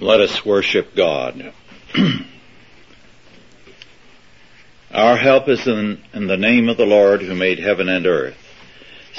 [0.00, 1.52] Let us worship God.
[4.92, 8.36] Our help is in, in, the name of the Lord who made heaven and earth.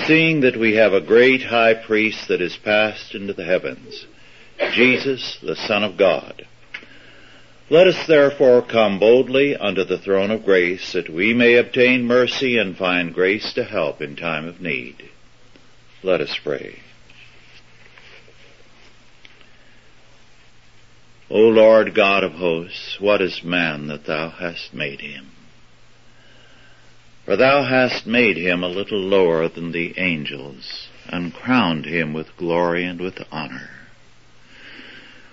[0.06, 4.06] Seeing that we have a great high priest that is passed into the heavens,
[4.72, 6.48] Jesus, the Son of God.
[7.70, 12.58] Let us therefore come boldly unto the throne of grace that we may obtain mercy
[12.58, 15.10] and find grace to help in time of need.
[16.02, 16.80] Let us pray.
[21.30, 25.32] O Lord God of hosts, what is man that thou hast made him?
[27.26, 32.38] For thou hast made him a little lower than the angels, and crowned him with
[32.38, 33.70] glory and with honor.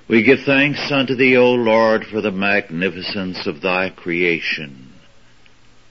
[0.09, 4.93] We give thanks unto thee, O Lord, for the magnificence of thy creation,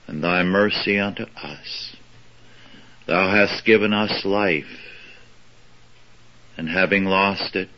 [0.06, 1.96] and thy mercy unto us.
[3.06, 4.80] Thou hast given us life,
[6.58, 7.70] and having lost it,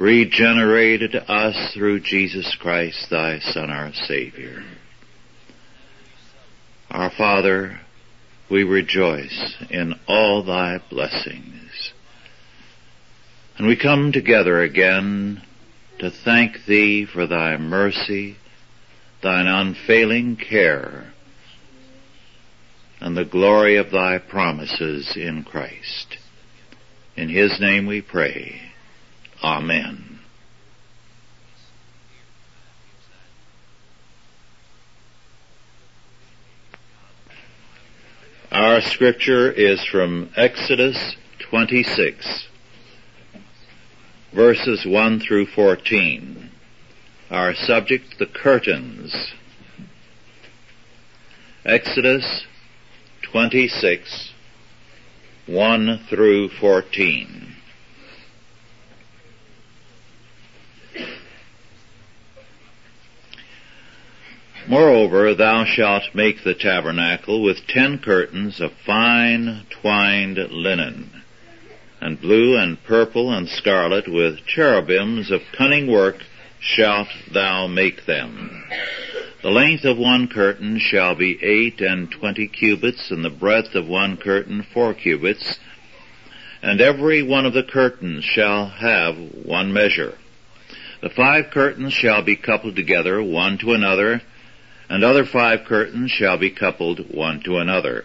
[0.00, 4.64] regenerated us through Jesus Christ, thy Son, our Savior.
[6.90, 7.78] Our Father,
[8.50, 11.92] we rejoice in all thy blessings.
[13.58, 15.42] And we come together again
[15.98, 18.38] to thank thee for thy mercy,
[19.22, 21.12] thine unfailing care,
[23.02, 26.16] and the glory of thy promises in Christ.
[27.16, 28.69] In his name we pray.
[29.42, 30.10] Amen.
[38.52, 42.48] Our scripture is from Exodus 26,
[44.34, 46.50] verses 1 through 14.
[47.30, 49.32] Our subject, the curtains.
[51.64, 52.44] Exodus
[53.22, 54.32] 26,
[55.46, 57.49] 1 through 14.
[64.68, 71.22] Moreover, thou shalt make the tabernacle with ten curtains of fine twined linen,
[72.00, 76.16] and blue and purple and scarlet with cherubims of cunning work
[76.60, 78.64] shalt thou make them.
[79.42, 83.88] The length of one curtain shall be eight and twenty cubits, and the breadth of
[83.88, 85.58] one curtain four cubits,
[86.62, 90.18] and every one of the curtains shall have one measure.
[91.02, 94.20] The five curtains shall be coupled together, one to another,
[94.88, 98.04] and other five curtains shall be coupled one to another.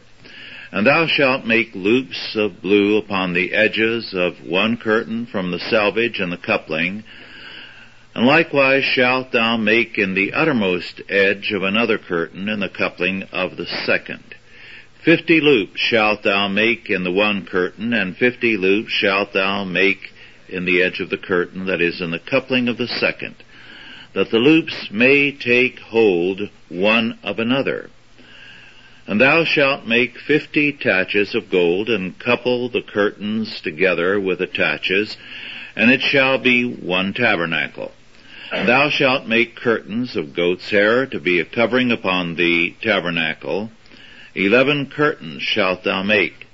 [0.72, 5.60] And thou shalt make loops of blue upon the edges of one curtain from the
[5.60, 7.04] selvage and the coupling,
[8.14, 13.24] and likewise shalt thou make in the uttermost edge of another curtain in the coupling
[13.24, 14.24] of the second.
[15.04, 20.14] Fifty loops shalt thou make in the one curtain, and fifty loops shalt thou make
[20.50, 23.36] in the edge of the curtain that is in the coupling of the second
[24.16, 27.90] that the loops may take hold one of another.
[29.06, 34.48] And thou shalt make fifty taches of gold, and couple the curtains together with the
[34.48, 35.18] taches,
[35.76, 37.92] and it shall be one tabernacle.
[38.52, 43.70] And thou shalt make curtains of goat's hair to be a covering upon the tabernacle.
[44.34, 46.48] Eleven curtains shalt thou make.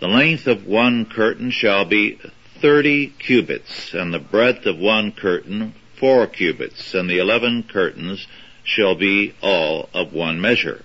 [0.00, 2.18] The length of one curtain shall be
[2.60, 8.26] thirty cubits, and the breadth of one curtain four cubits, and the eleven curtains
[8.62, 10.82] shall be all of one measure.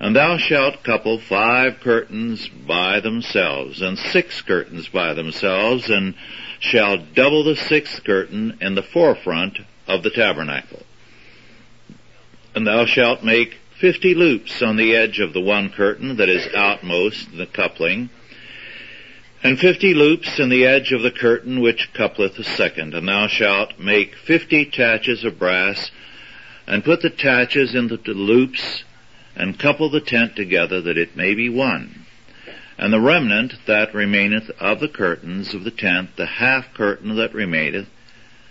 [0.00, 6.14] And thou shalt couple five curtains by themselves, and six curtains by themselves, and
[6.60, 10.82] shall double the sixth curtain in the forefront of the tabernacle.
[12.54, 16.52] And thou shalt make fifty loops on the edge of the one curtain that is
[16.54, 18.10] outmost in the coupling,
[19.42, 23.28] and fifty loops in the edge of the curtain which coupleth the second, and thou
[23.28, 25.90] shalt make fifty taches of brass,
[26.66, 28.82] and put the taches into the loops,
[29.36, 32.04] and couple the tent together that it may be one.
[32.76, 37.34] And the remnant that remaineth of the curtains of the tent, the half curtain that
[37.34, 37.88] remaineth,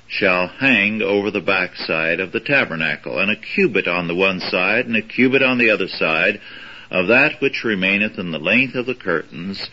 [0.08, 4.86] shall hang over the backside of the tabernacle, and a cubit on the one side,
[4.86, 6.40] and a cubit on the other side,
[6.90, 9.70] of that which remaineth in the length of the curtains,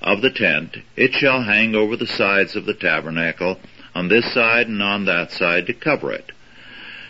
[0.00, 3.58] of the tent, it shall hang over the sides of the tabernacle,
[3.94, 6.32] on this side and on that side to cover it.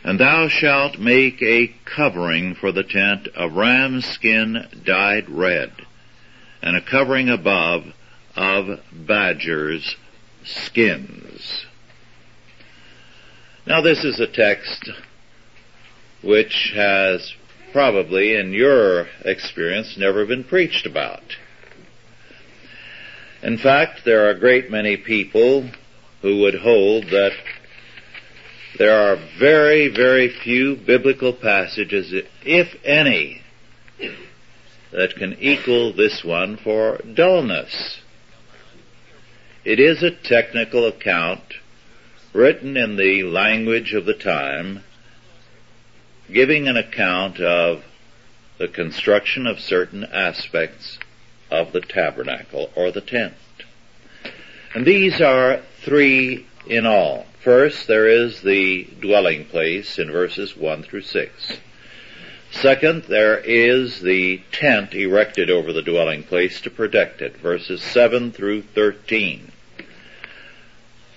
[0.03, 5.73] And thou shalt make a covering for the tent of ram's skin dyed red,
[6.63, 7.85] and a covering above
[8.35, 9.97] of badger's
[10.45, 11.67] skins.
[13.67, 14.91] Now this is a text
[16.23, 17.35] which has
[17.73, 21.23] probably in your experience never been preached about.
[23.43, 25.71] In fact, there are a great many people
[26.21, 27.33] who would hold that
[28.79, 32.13] there are very, very few biblical passages,
[32.45, 33.43] if any,
[34.93, 38.01] that can equal this one for dullness.
[39.65, 41.41] It is a technical account
[42.35, 44.83] written in the language of the time,
[46.31, 47.83] giving an account of
[48.59, 50.99] the construction of certain aspects
[51.51, 53.35] of the tabernacle or the tent.
[54.75, 57.27] And these are three in all.
[57.43, 61.59] First, there is the dwelling place in verses 1 through 6.
[62.53, 68.33] Second, there is the tent erected over the dwelling place to protect it, verses 7
[68.33, 69.51] through 13.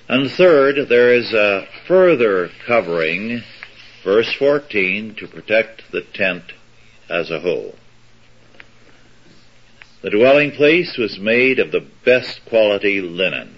[0.08, 3.44] And third, there is a further covering,
[4.04, 6.54] verse 14, to protect the tent
[7.10, 7.76] as a whole.
[10.04, 13.56] The dwelling place was made of the best quality linen.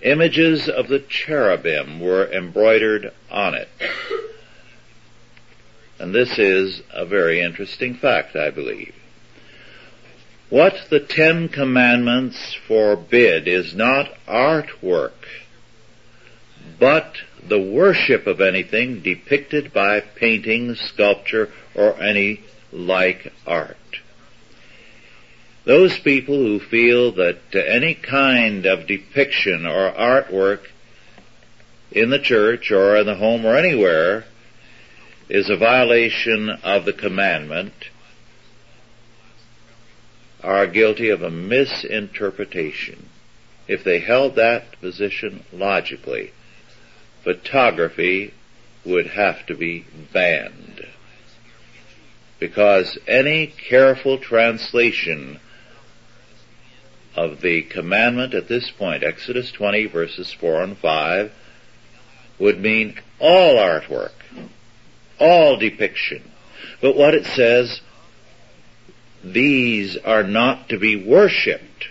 [0.00, 3.68] Images of the cherubim were embroidered on it.
[5.98, 8.94] And this is a very interesting fact, I believe.
[10.48, 15.12] What the Ten Commandments forbid is not artwork
[16.78, 17.16] but
[17.48, 22.40] the worship of anything depicted by painting, sculpture, or any
[22.72, 23.76] like art.
[25.66, 30.60] Those people who feel that uh, any kind of depiction or artwork
[31.90, 34.24] in the church or in the home or anywhere
[35.28, 37.74] is a violation of the commandment
[40.42, 43.08] are guilty of a misinterpretation
[43.66, 46.32] if they held that position logically
[47.24, 48.32] photography
[48.84, 50.86] would have to be banned.
[52.38, 55.40] Because any careful translation
[57.16, 61.32] of the commandment at this point, Exodus 20 verses 4 and 5,
[62.38, 64.12] would mean all artwork,
[65.18, 66.30] all depiction.
[66.80, 67.80] But what it says,
[69.24, 71.88] these are not to be worshipped.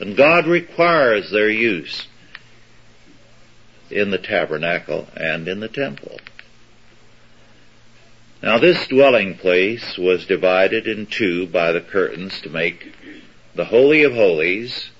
[0.00, 2.08] And God requires their use
[3.90, 6.18] in the tabernacle and in the temple.
[8.42, 12.92] Now this dwelling place was divided in two by the curtains to make
[13.54, 14.90] the Holy of Holies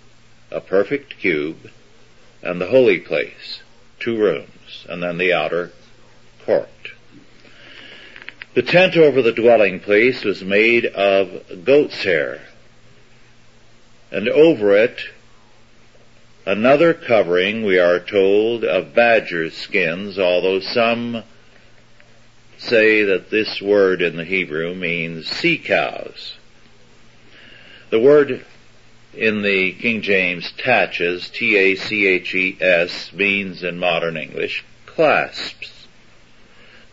[0.50, 1.70] a perfect cube
[2.42, 3.62] and the holy place
[3.98, 5.72] two rooms and then the outer
[6.44, 6.68] court.
[8.54, 12.42] The tent over the dwelling place was made of goat's hair
[14.10, 14.98] and over it
[16.44, 21.22] Another covering, we are told, of badger skins, although some
[22.58, 26.34] say that this word in the Hebrew means sea cows.
[27.92, 28.44] The word
[29.14, 35.86] in the King James taches, T-A-C-H-E-S, means in modern English clasps.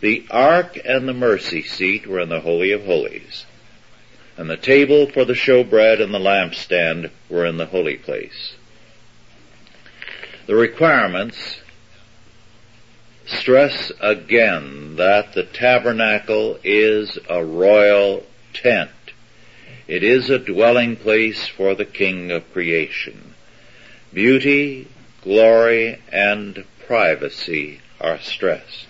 [0.01, 3.47] The ark and the mercy seat were in the Holy of Holies,
[4.37, 8.53] and the table for the showbread and the lampstand were in the holy place
[10.49, 11.59] the requirements
[13.27, 18.89] stress again that the tabernacle is a royal tent.
[19.89, 23.33] It is a dwelling place for the King of creation.
[24.13, 24.87] Beauty,
[25.23, 28.85] glory, and privacy are stressed.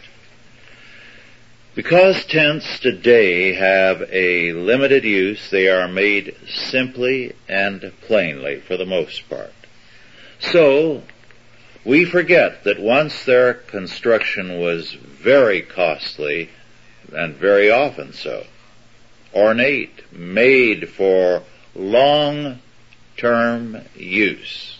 [1.73, 8.85] Because tents today have a limited use, they are made simply and plainly for the
[8.85, 9.53] most part.
[10.41, 11.03] So,
[11.85, 16.49] we forget that once their construction was very costly,
[17.13, 18.43] and very often so,
[19.33, 21.43] ornate, made for
[21.75, 22.57] long-term
[23.95, 24.79] use.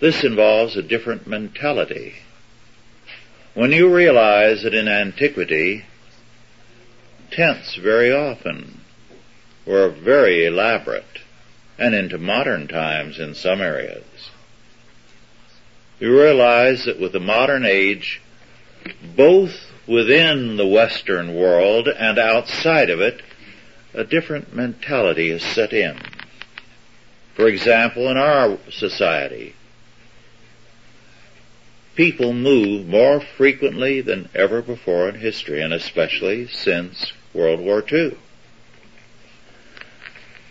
[0.00, 2.14] This involves a different mentality.
[3.54, 5.84] When you realize that in antiquity,
[7.30, 8.80] tents very often
[9.66, 11.20] were very elaborate,
[11.78, 14.04] and into modern times in some areas
[16.04, 18.20] you realize that with the modern age,
[19.16, 23.22] both within the Western world and outside of it,
[23.92, 25.98] a different mentality is set in.
[27.34, 29.54] For example, in our society,
[31.94, 38.16] people move more frequently than ever before in history, and especially since World War II.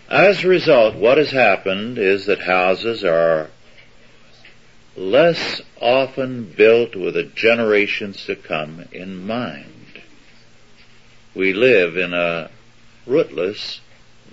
[0.10, 3.50] As a result, what has happened is that houses are
[4.96, 10.02] less often built with the generations to come in mind.
[11.36, 12.50] We live in a
[13.06, 13.82] rootless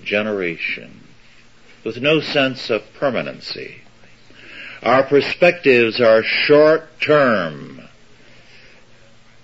[0.02, 1.05] generation
[1.85, 3.83] with no sense of permanency
[4.83, 7.83] Our perspectives are short term.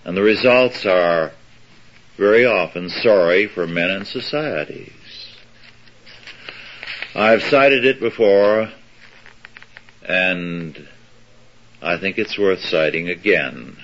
[0.05, 1.33] And the results are
[2.17, 4.93] very often sorry for men and societies.
[7.15, 8.71] I've cited it before,
[10.09, 10.89] and
[11.87, 13.77] I think it's worth citing again.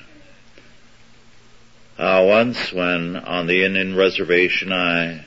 [1.96, 5.24] Uh, once when on the Indian reservation I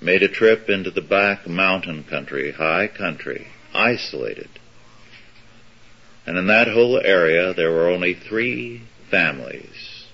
[0.00, 4.50] made a trip into the back mountain country, high country, isolated.
[6.26, 10.04] And in that whole area there were only three families.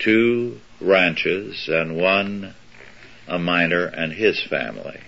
[0.00, 2.56] Two ranches and one
[3.28, 4.98] a miner and his family.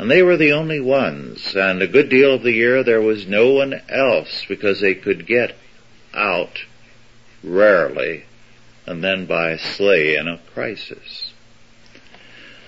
[0.00, 3.26] And they were the only ones, and a good deal of the year there was
[3.26, 5.54] no one else because they could get
[6.14, 6.64] out
[7.44, 8.24] rarely
[8.86, 11.34] and then by sleigh in a crisis.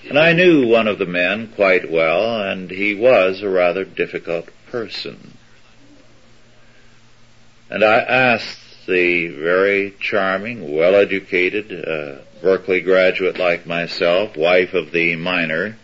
[0.07, 4.49] And I knew one of the men quite well, and he was a rather difficult
[4.67, 5.35] person.
[7.67, 15.15] And I asked the very charming, well-educated uh, Berkeley graduate like myself, wife of the
[15.15, 15.79] miner,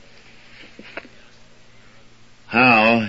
[2.50, 3.08] how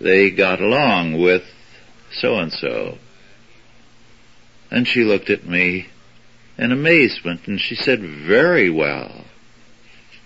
[0.00, 1.42] they got along with
[2.12, 2.98] so and so.
[4.70, 5.88] And she looked at me
[6.56, 9.24] in amazement and she said, very well.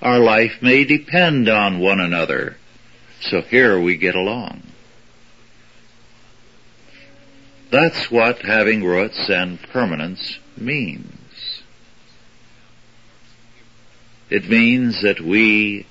[0.02, 2.56] Our life may depend on one another.
[3.20, 4.62] So here we get along.
[7.70, 11.62] That's what having roots and permanence means.
[14.28, 15.86] It means that we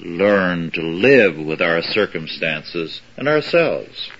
[0.00, 4.10] learn to live with our circumstances and ourselves.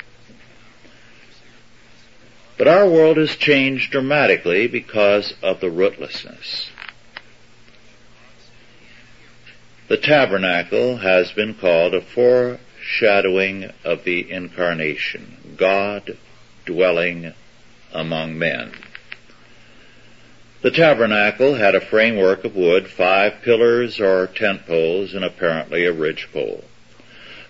[2.56, 6.70] But our world has changed dramatically because of the rootlessness.
[9.88, 16.18] The tabernacle has been called a foreshadowing of the incarnation, God
[16.66, 17.32] dwelling
[17.92, 18.72] among men.
[20.60, 25.92] The tabernacle had a framework of wood, five pillars or tent poles, and apparently a
[25.92, 26.64] ridge pole.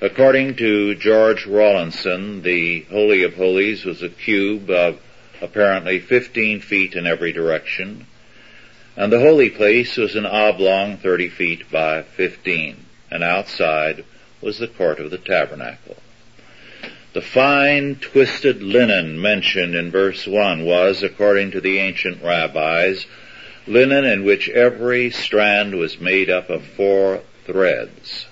[0.02, 5.00] According to George Rawlinson, the Holy of Holies was a cube of
[5.40, 8.06] apparently 15 feet in every direction,
[8.94, 12.76] and the holy place was an oblong 30 feet by 15,
[13.10, 14.04] and outside
[14.42, 15.96] was the court of the tabernacle.
[17.18, 23.06] The fine twisted linen mentioned in verse 1 was, according to the ancient rabbis,
[23.66, 28.26] linen in which every strand was made up of four threads.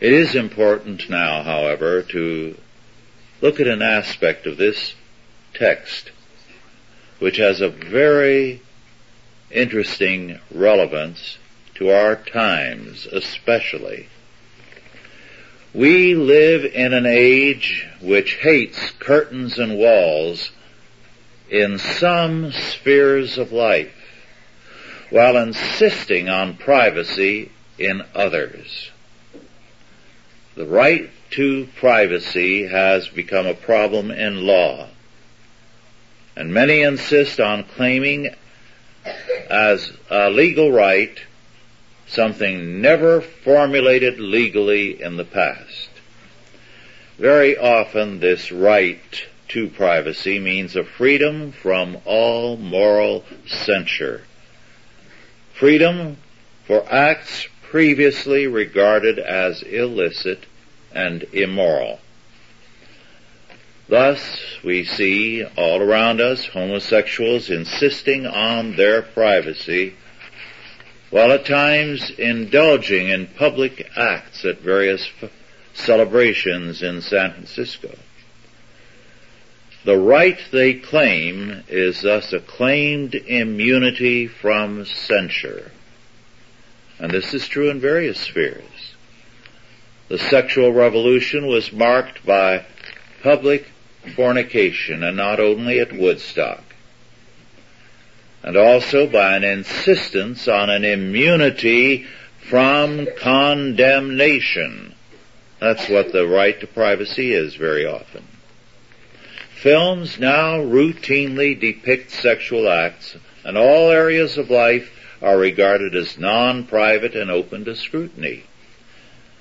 [0.00, 2.58] It is important now, however, to
[3.40, 4.96] look at an aspect of this
[5.54, 6.10] text
[7.20, 8.60] which has a very
[9.52, 11.38] interesting relevance
[11.76, 14.08] to our times especially.
[15.74, 20.50] We live in an age which hates curtains and walls
[21.50, 23.92] in some spheres of life
[25.10, 28.90] while insisting on privacy in others.
[30.54, 34.88] The right to privacy has become a problem in law
[36.38, 38.32] and many insist on claiming
[39.50, 41.18] as a legal right
[42.08, 45.90] something never formulated legally in the past.
[47.18, 54.22] Very often this right to privacy means a freedom from all moral censure.
[55.54, 56.16] Freedom
[56.66, 60.44] for acts previously regarded as illicit
[60.92, 61.98] and immoral.
[63.88, 69.94] Thus, we see all around us homosexuals insisting on their privacy,
[71.10, 75.30] while at times indulging in public acts at various f-
[75.72, 77.96] celebrations in San Francisco.
[79.84, 85.70] The right they claim is thus a claimed immunity from censure.
[86.98, 88.94] And this is true in various spheres.
[90.08, 92.64] The sexual revolution was marked by
[93.22, 93.66] public
[94.16, 96.64] fornication and not only at Woodstock.
[98.48, 102.06] And also by an insistence on an immunity
[102.48, 104.94] from condemnation.
[105.60, 108.24] That's what the right to privacy is very often.
[109.54, 117.14] Films now routinely depict sexual acts and all areas of life are regarded as non-private
[117.14, 118.44] and open to scrutiny.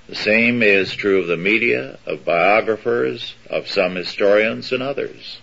[0.10, 5.40] The same is true of the media, of biographers, of some historians and others.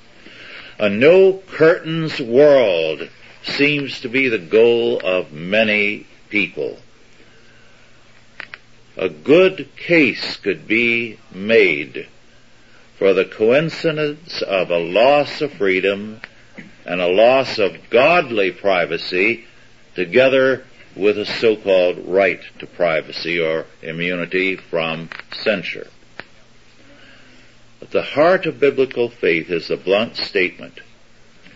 [0.78, 3.09] A no curtains world
[3.44, 6.78] seems to be the goal of many people.
[8.96, 12.08] a good case could be made
[12.96, 16.20] for the coincidence of a loss of freedom
[16.86, 19.44] and a loss of godly privacy
[19.94, 25.88] together with a so-called right to privacy or immunity from censure.
[27.80, 30.80] But the heart of biblical faith is the blunt statement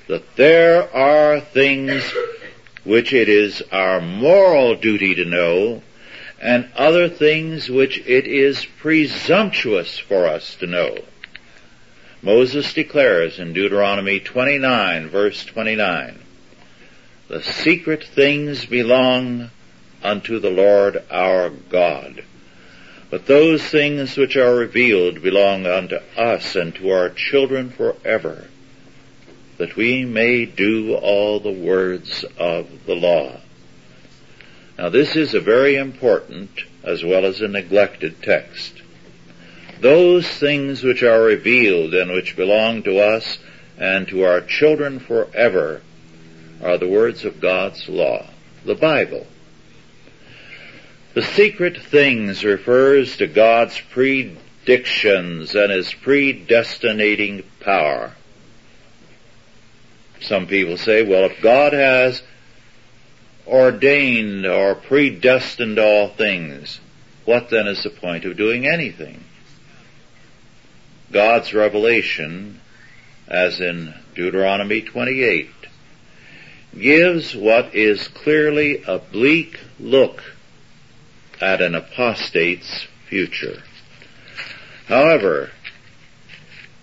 [0.09, 2.03] that there are things
[2.85, 5.83] which it is our moral duty to know
[6.41, 10.97] and other things which it is presumptuous for us to know.
[12.23, 16.19] Moses declares in Deuteronomy 29 verse 29,
[17.29, 19.50] the secret things belong
[20.03, 22.25] unto the Lord our God.
[23.11, 28.47] But those things which are revealed belong unto us and to our children forever,
[29.59, 33.37] that we may do all the words of the law.
[34.79, 36.50] Now this is a very important
[36.85, 38.83] as well as a neglected text.
[39.81, 43.38] Those things which are revealed and which belong to us
[43.77, 45.83] and to our children forever
[46.62, 48.27] are the words of God's law,
[48.65, 49.27] the Bible.
[51.15, 58.15] The secret things refers to God's predictions and His predestinating power.
[60.21, 62.23] Some people say, well, if God has
[63.47, 66.81] ordained or predestined all things,
[67.25, 69.25] what then is the point of doing anything?
[71.11, 72.61] God's revelation,
[73.27, 75.51] as in Deuteronomy 28,
[76.79, 80.23] gives what is clearly a bleak look
[81.41, 83.63] at an apostate's future.
[84.87, 85.51] However,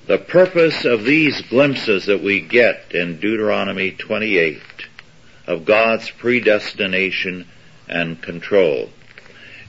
[0.07, 4.61] the purpose of these glimpses that we get in Deuteronomy 28
[5.47, 7.47] of God's predestination
[7.87, 8.89] and control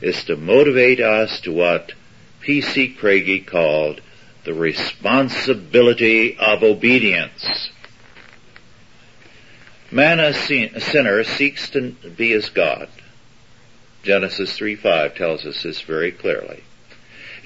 [0.02, 1.92] is to motivate us to what
[2.40, 2.88] P.C.
[2.88, 4.02] Craigie called
[4.44, 7.70] the responsibility of obedience.
[9.90, 12.88] Man a sinner seeks to be as God.
[14.02, 16.62] Genesis 3.5 tells us this very clearly.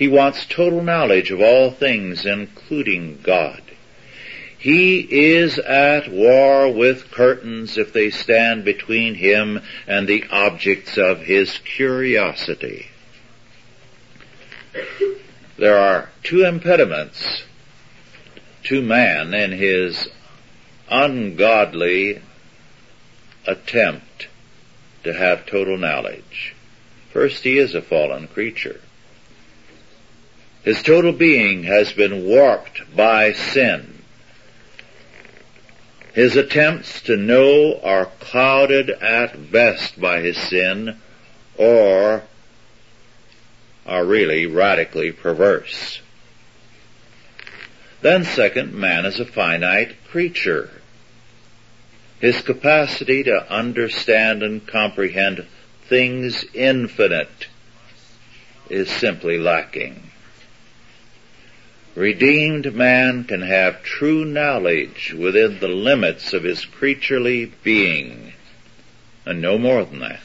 [0.01, 3.61] He wants total knowledge of all things, including God.
[4.57, 11.21] He is at war with curtains if they stand between him and the objects of
[11.21, 12.87] his curiosity.
[15.59, 17.45] There are two impediments
[18.63, 20.09] to man in his
[20.89, 22.23] ungodly
[23.47, 24.29] attempt
[25.05, 26.55] to have total knowledge.
[27.13, 28.81] First, he is a fallen creature.
[30.62, 34.03] His total being has been warped by sin.
[36.12, 40.96] His attempts to know are clouded at best by his sin
[41.57, 42.25] or
[43.87, 46.01] are really radically perverse.
[48.03, 50.70] Then second, man is a finite creature.
[52.20, 55.46] His capacity to understand and comprehend
[55.88, 57.49] things infinite
[58.68, 60.10] is simply lacking.
[61.96, 68.33] Redeemed man can have true knowledge within the limits of his creaturely being,
[69.26, 70.22] and no more than that.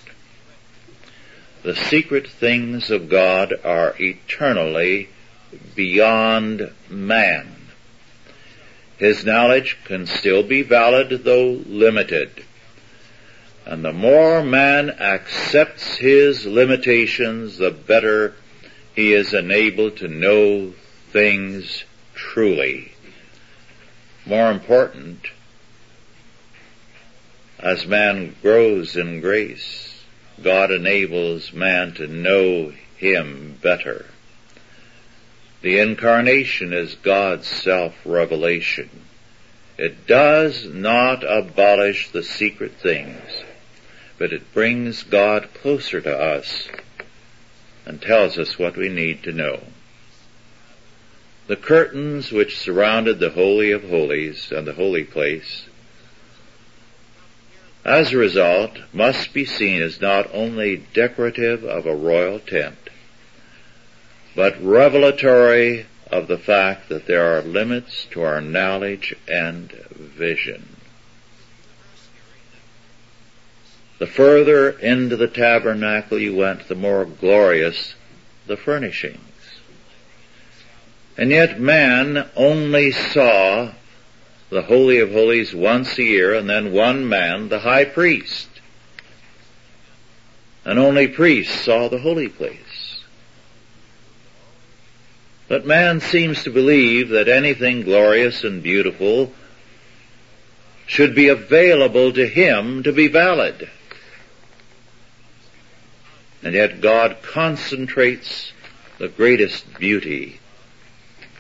[1.64, 5.10] The secret things of God are eternally
[5.74, 7.56] beyond man.
[8.98, 12.44] His knowledge can still be valid though limited.
[13.66, 18.36] And the more man accepts his limitations, the better
[18.96, 20.74] he is enabled to know
[21.16, 22.92] things truly.
[24.26, 25.22] More important,
[27.58, 30.04] as man grows in grace,
[30.44, 34.08] God enables man to know him better.
[35.62, 38.90] The incarnation is God's self-revelation.
[39.78, 43.22] It does not abolish the secret things,
[44.18, 46.68] but it brings God closer to us
[47.86, 49.62] and tells us what we need to know.
[51.48, 55.66] The curtains which surrounded the Holy of Holies and the Holy Place,
[57.84, 62.90] as a result, must be seen as not only decorative of a royal tent,
[64.36, 70.76] but revelatory of the fact that there are limits to our knowledge and vision.
[74.00, 77.94] The further into the tabernacle you went, the more glorious
[78.48, 79.20] the furnishings.
[81.18, 83.72] And yet man only saw
[84.50, 88.50] the Holy of Holies once a year and then one man, the high priest.
[90.66, 93.02] And only priests saw the holy place.
[95.48, 99.32] But man seems to believe that anything glorious and beautiful
[100.88, 103.70] should be available to him to be valid.
[106.44, 108.52] And yet God concentrates
[108.98, 110.40] the greatest beauty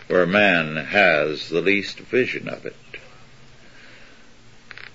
[0.07, 2.75] where man has the least vision of it.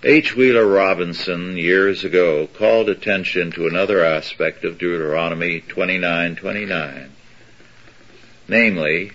[0.03, 0.35] H.
[0.35, 7.11] Wheeler Robinson years ago called attention to another aspect of Deuteronomy 29:29,
[8.49, 9.13] namely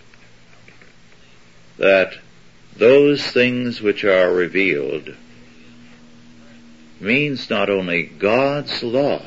[1.77, 2.19] that
[2.75, 5.15] those things which are revealed
[6.99, 9.21] means not only God's law,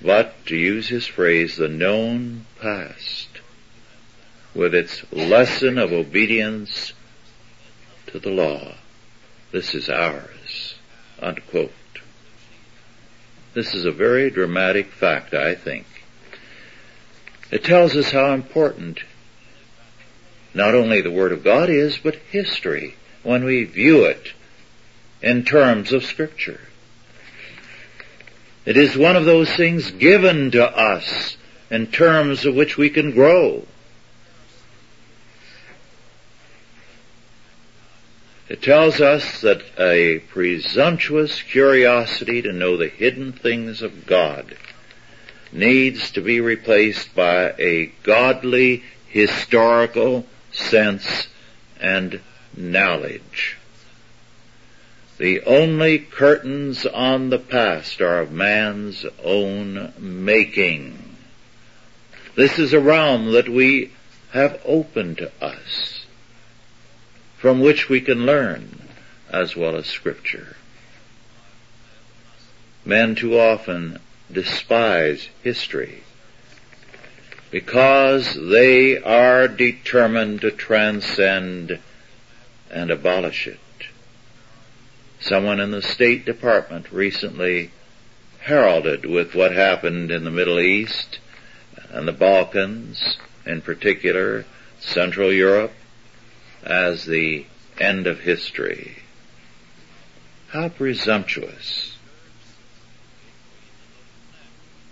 [0.00, 3.25] but, to use his phrase, the known past,
[4.56, 6.94] with its lesson of obedience
[8.06, 8.74] to the law.
[9.52, 10.74] This is ours.
[11.20, 11.72] Unquote.
[13.54, 15.86] This is a very dramatic fact, I think.
[17.50, 19.00] It tells us how important
[20.52, 24.32] not only the Word of God is, but history when we view it
[25.22, 26.60] in terms of Scripture.
[28.64, 31.36] It is one of those things given to us
[31.70, 33.64] in terms of which we can grow.
[38.48, 44.56] It tells us that a presumptuous curiosity to know the hidden things of God
[45.50, 51.26] needs to be replaced by a godly historical sense
[51.80, 52.20] and
[52.56, 53.56] knowledge.
[55.18, 61.16] The only curtains on the past are of man's own making.
[62.36, 63.90] This is a realm that we
[64.30, 65.95] have opened to us
[67.46, 68.88] from which we can learn
[69.30, 70.56] as well as scripture.
[72.84, 74.00] Men too often
[74.32, 76.02] despise history
[77.52, 81.78] because they are determined to transcend
[82.68, 83.60] and abolish it.
[85.20, 87.70] Someone in the State Department recently
[88.40, 91.20] heralded with what happened in the Middle East
[91.90, 94.44] and the Balkans in particular,
[94.80, 95.70] Central Europe,
[96.66, 97.46] as the
[97.78, 98.96] end of history.
[100.48, 101.96] How presumptuous.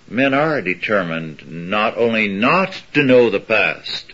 [0.09, 4.13] Men are determined not only not to know the past,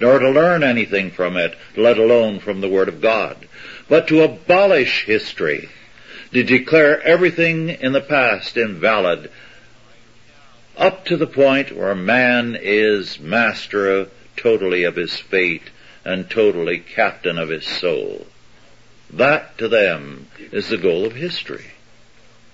[0.00, 3.48] nor to learn anything from it, let alone from the Word of God,
[3.88, 5.68] but to abolish history,
[6.32, 9.30] to declare everything in the past invalid,
[10.76, 15.62] up to the point where man is master totally of his fate
[16.04, 18.26] and totally captain of his soul.
[19.10, 21.72] That to them is the goal of history.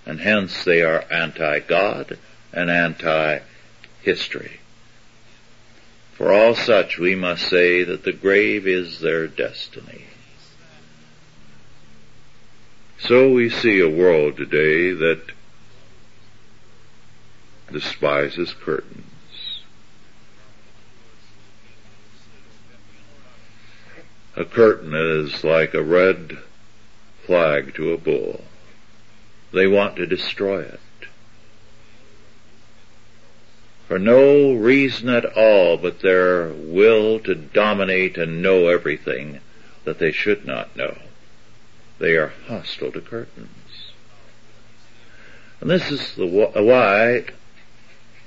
[0.05, 2.19] And hence they are anti-God
[2.53, 4.61] and anti-history.
[6.15, 10.07] For all such we must say that the grave is their destiny.
[12.99, 15.23] So we see a world today that
[17.71, 19.05] despises curtains.
[24.39, 26.39] A curtain is like a red
[27.27, 28.45] flag to a bull.
[29.53, 30.81] They want to destroy it.
[33.89, 39.41] For no reason at all but their will to dominate and know everything
[39.83, 40.99] that they should not know.
[41.99, 43.91] They are hostile to curtains.
[45.61, 47.25] And this is the, why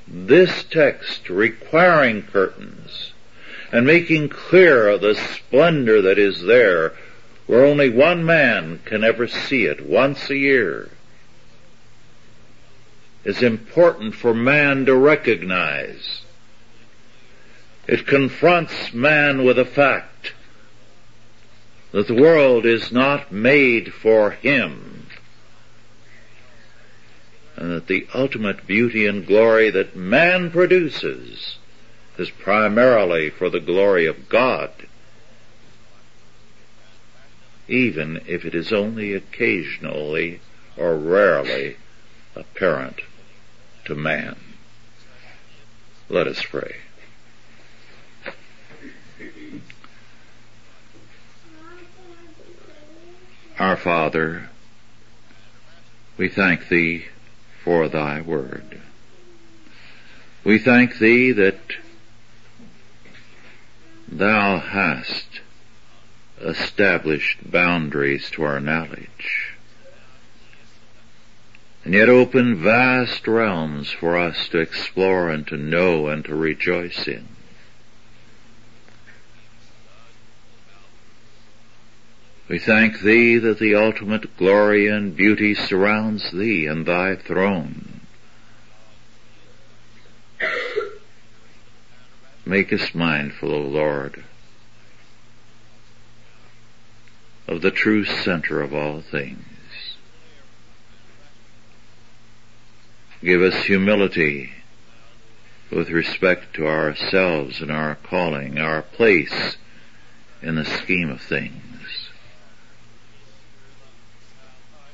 [0.06, 3.11] this text requiring curtains
[3.72, 6.94] and making clear the splendor that is there
[7.48, 10.90] where only one man can ever see it once a year
[13.24, 16.22] is important for man to recognize.
[17.88, 20.34] It confronts man with the fact
[21.92, 25.08] that the world is not made for him
[27.56, 31.58] and that the ultimate beauty and glory that man produces
[32.18, 34.72] is primarily for the glory of God,
[37.68, 40.42] even if it is only occasionally
[40.78, 41.78] or rarely
[42.36, 43.02] apparent
[43.86, 44.36] to man.
[46.10, 46.76] Let us pray.
[53.58, 54.50] Our Father,
[56.18, 57.06] we thank Thee
[57.64, 58.82] for Thy Word.
[60.44, 61.60] We thank Thee that
[64.12, 65.40] Thou hast
[66.40, 69.52] established boundaries to our knowledge
[71.84, 77.08] and yet opened vast realms for us to explore and to know and to rejoice
[77.08, 77.28] in.
[82.48, 87.91] We thank Thee that the ultimate glory and beauty surrounds Thee and Thy throne.
[92.52, 94.26] Make us mindful, O Lord,
[97.48, 99.96] of the true center of all things.
[103.24, 104.52] Give us humility
[105.72, 109.56] with respect to ourselves and our calling, our place
[110.42, 112.10] in the scheme of things.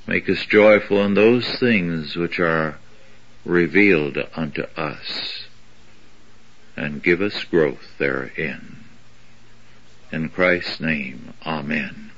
[0.06, 2.78] Make us joyful in those things which are
[3.44, 5.47] revealed unto us
[6.78, 8.84] and give us growth therein.
[10.12, 12.12] In Christ's name, Amen.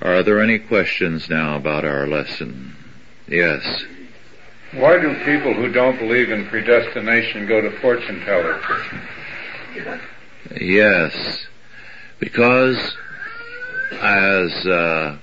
[0.00, 2.76] Are there any questions now about our lesson?
[3.28, 3.84] Yes.
[4.72, 8.64] Why do people who don't believe in predestination go to fortune tellers?
[10.60, 11.46] Yes,
[12.18, 12.96] because
[13.92, 15.18] as uh,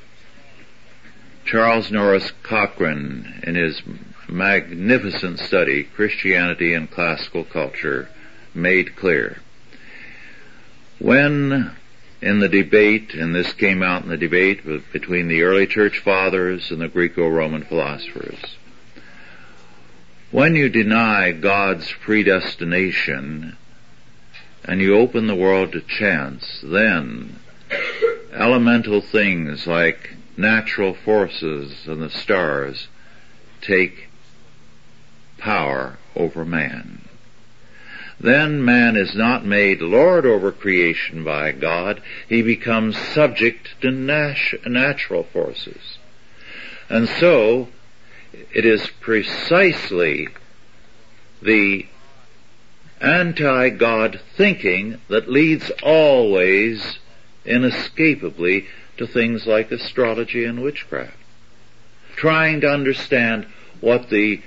[1.46, 3.82] Charles Norris Cochrane, in his
[4.32, 8.10] magnificent study, Christianity and Classical Culture,
[8.54, 9.42] made clear,
[11.00, 11.76] when
[12.22, 16.70] in the debate, and this came out in the debate between the early church fathers
[16.70, 18.58] and the Greco-Roman philosophers,
[20.30, 23.58] when you deny God's predestination
[24.64, 27.40] and you open the world to chance, then
[28.32, 32.88] elemental things like natural forces and the stars
[33.62, 34.11] take
[35.42, 37.02] power over man.
[38.20, 42.02] Then man is not made Lord over creation by God.
[42.30, 45.98] He becomes subject to natural forces.
[46.88, 47.70] And so,
[48.54, 50.28] it is precisely
[51.42, 51.88] the
[53.02, 57.00] anti-God thinking that leads always
[57.44, 61.18] inescapably to things like astrology and witchcraft.
[62.16, 63.48] Trying to understand
[63.80, 64.44] what the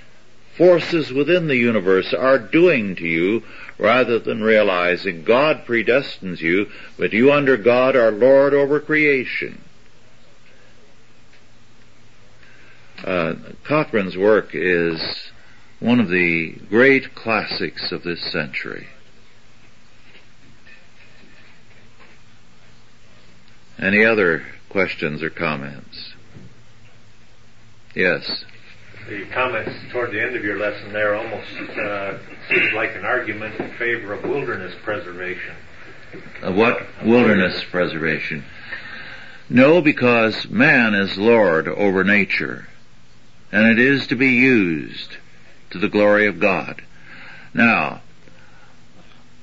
[0.57, 3.43] forces within the universe are doing to you
[3.79, 9.61] rather than realizing God predestines you, but you under God are Lord over creation.
[13.03, 15.01] Uh, Cochrane's work is
[15.81, 18.87] one of the great classics of this century.
[23.79, 26.15] Any other questions or comments?
[27.95, 28.45] Yes.
[29.09, 33.61] The comments toward the end of your lesson there almost uh, seems like an argument
[33.61, 35.55] in favor of wilderness preservation.
[36.41, 36.81] Of what?
[37.05, 38.45] Wilderness preservation.
[39.51, 42.67] No, because man is Lord over nature,
[43.53, 45.19] and it is to be used
[45.71, 46.83] to the glory of God.
[47.53, 48.01] Now,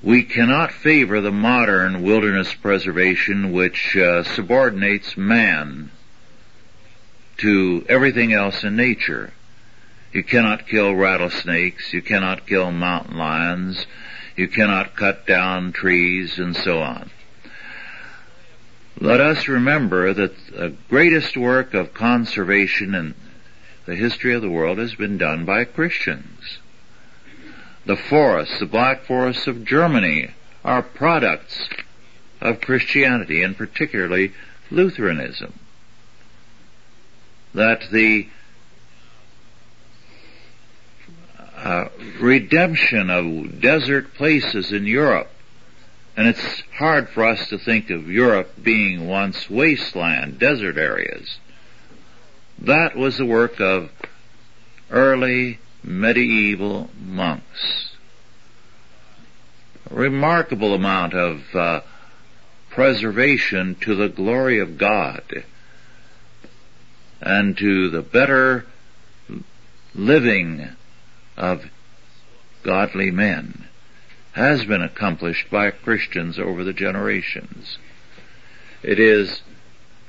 [0.01, 5.91] we cannot favor the modern wilderness preservation which uh, subordinates man
[7.37, 9.31] to everything else in nature.
[10.11, 13.85] You cannot kill rattlesnakes, you cannot kill mountain lions,
[14.35, 17.09] you cannot cut down trees and so on.
[18.99, 23.15] Let us remember that the greatest work of conservation in
[23.85, 26.59] the history of the world has been done by Christians.
[27.85, 30.31] The forests, the black forests of Germany,
[30.63, 31.67] are products
[32.39, 34.33] of Christianity and particularly
[34.69, 35.53] Lutheranism.
[37.53, 38.29] That the
[41.61, 45.29] uh, redemption of desert places in Europe,
[46.17, 51.37] and it's hard for us to think of Europe being once wasteland, desert areas.
[52.59, 53.91] That was the work of
[54.89, 57.91] early medieval monks.
[59.89, 61.81] A remarkable amount of uh,
[62.71, 65.43] preservation to the glory of God
[67.21, 68.65] and to the better
[69.93, 70.69] living
[71.41, 71.65] of
[72.63, 73.65] godly men
[74.33, 77.79] has been accomplished by Christians over the generations.
[78.83, 79.41] It is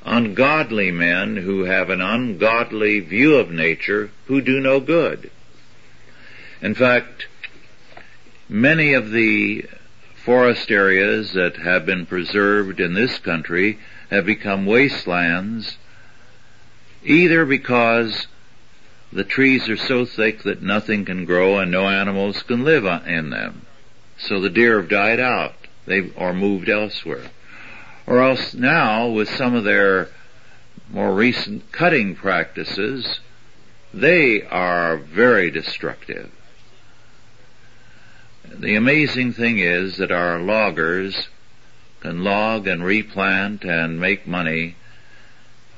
[0.05, 5.31] ungodly men who have an ungodly view of nature who do no good.
[6.61, 7.27] In fact,
[8.49, 9.65] many of the
[10.25, 13.79] forest areas that have been preserved in this country
[14.11, 15.79] have become wastelands
[17.05, 18.27] either because
[19.13, 23.31] the trees are so thick that nothing can grow and no animals can live in
[23.31, 23.67] them.
[24.19, 25.55] So the deer have died out.
[25.87, 27.31] They are moved elsewhere.
[28.07, 30.09] Or else now, with some of their
[30.91, 33.21] more recent cutting practices,
[33.93, 36.31] they are very destructive.
[38.49, 41.29] The amazing thing is that our loggers
[42.01, 44.77] can log and replant and make money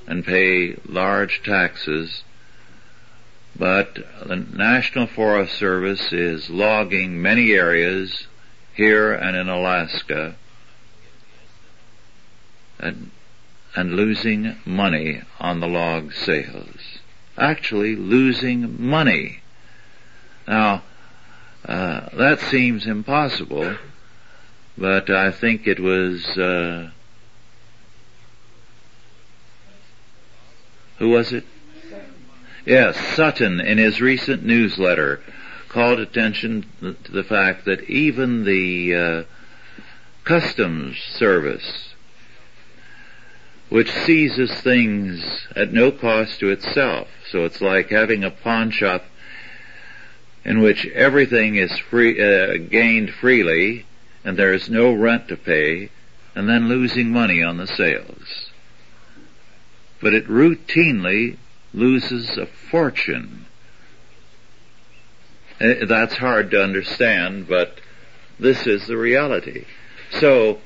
[0.06, 2.24] and pay large taxes,
[3.56, 3.94] but
[4.26, 8.26] the National Forest Service is logging many areas
[8.74, 10.34] here and in Alaska
[12.80, 13.10] and,
[13.76, 16.98] and losing money on the log sales.
[17.38, 19.40] Actually losing money.
[20.48, 20.82] Now,
[21.64, 23.76] uh, that seems impossible,
[24.76, 26.90] but I think it was, uh,
[30.98, 31.44] who was it?
[32.64, 35.20] Yes, Sutton in his recent newsletter
[35.68, 39.22] called attention to the fact that even the uh,
[40.24, 41.94] customs service,
[43.68, 49.04] which seizes things at no cost to itself, so it's like having a pawn shop
[50.42, 53.84] in which everything is free, uh, gained freely
[54.24, 55.90] and there is no rent to pay
[56.34, 58.50] and then losing money on the sales.
[60.00, 61.36] But it routinely
[61.74, 63.46] loses a fortune.
[65.60, 67.80] Uh, that's hard to understand, but
[68.38, 69.64] this is the reality.
[70.20, 70.60] So,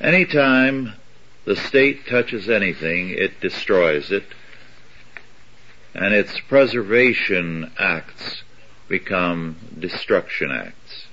[0.00, 0.94] anytime
[1.44, 4.24] the state touches anything, it destroys it,
[5.94, 8.42] and its preservation acts
[8.88, 11.06] become destruction acts.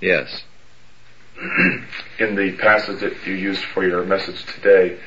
[0.00, 0.44] Yes.
[2.18, 4.98] In the passage that you used for your message today,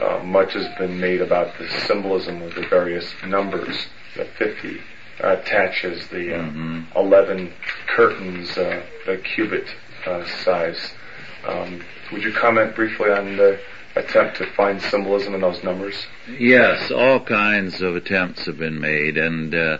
[0.00, 3.86] uh, much has been made about the symbolism of the various numbers.
[4.16, 4.78] The 50
[5.22, 6.96] uh, attaches the uh, mm-hmm.
[6.96, 7.52] 11
[7.86, 9.66] curtains, uh, the cubit
[10.06, 10.94] uh, size.
[11.46, 13.60] Um, would you comment briefly on the
[13.96, 16.06] attempt to find symbolism in those numbers?
[16.38, 19.78] Yes, all kinds of attempts have been made, and uh,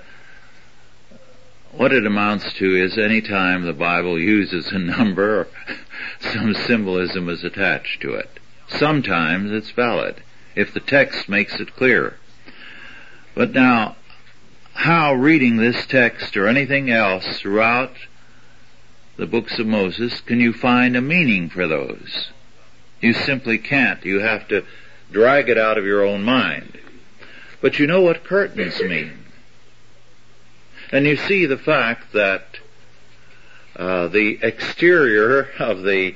[1.72, 5.46] what it amounts to is any time the Bible uses a number,
[6.20, 8.39] some symbolism is attached to it.
[8.70, 10.22] Sometimes it's valid,
[10.54, 12.16] if the text makes it clear.
[13.34, 13.96] But now,
[14.74, 17.92] how reading this text or anything else throughout
[19.16, 22.30] the books of Moses can you find a meaning for those?
[23.00, 24.04] You simply can't.
[24.04, 24.64] You have to
[25.10, 26.78] drag it out of your own mind.
[27.60, 29.24] But you know what curtains mean.
[30.92, 32.58] And you see the fact that
[33.76, 36.14] uh, the exterior of the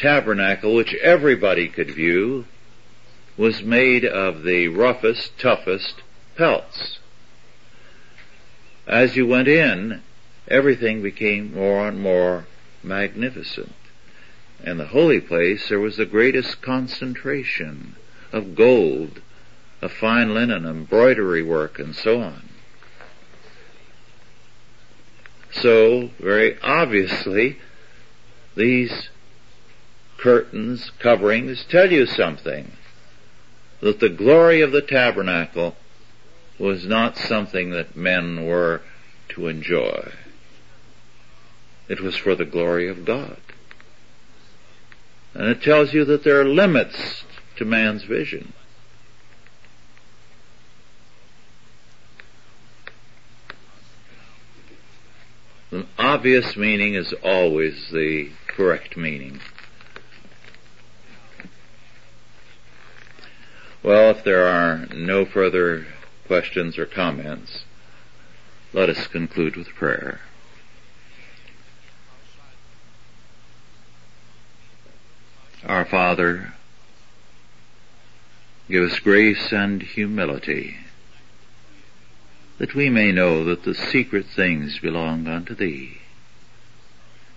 [0.00, 2.46] tabernacle, which everybody could view,
[3.36, 6.02] was made of the roughest, toughest
[6.36, 6.98] pelts.
[8.86, 10.02] As you went in,
[10.48, 12.46] everything became more and more
[12.82, 13.74] magnificent.
[14.64, 17.96] In the holy place, there was the greatest concentration
[18.32, 19.20] of gold,
[19.80, 22.48] of fine linen, embroidery work, and so on.
[25.52, 27.58] So, very obviously,
[28.54, 29.08] these
[30.20, 32.72] curtains, coverings tell you something.
[33.80, 35.76] That the glory of the tabernacle
[36.58, 38.82] was not something that men were
[39.30, 40.12] to enjoy.
[41.88, 43.38] It was for the glory of God.
[45.32, 47.24] And it tells you that there are limits
[47.56, 48.52] to man's vision.
[55.70, 59.40] The obvious meaning is always the correct meaning.
[63.82, 65.86] Well, if there are no further
[66.26, 67.64] questions or comments,
[68.74, 70.20] let us conclude with prayer.
[75.64, 76.52] Our Father,
[78.68, 80.76] give us grace and humility,
[82.58, 86.02] that we may know that the secret things belong unto Thee,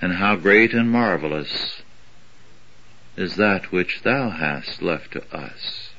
[0.01, 1.81] and how great and marvelous
[3.15, 5.92] is that which Thou hast left to us.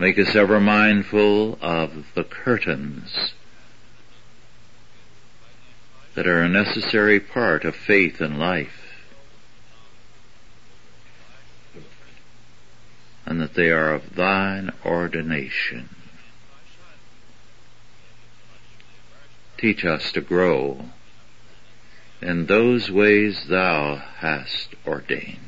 [0.00, 3.32] Make us ever mindful of the curtains
[6.14, 9.04] that are a necessary part of faith and life,
[13.26, 15.88] and that they are of thine ordination.
[19.56, 20.90] Teach us to grow
[22.22, 25.47] in those ways thou hast ordained.